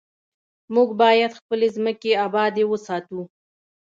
[0.73, 3.21] موږ باید خپلې ځمکې ابادې وساتو.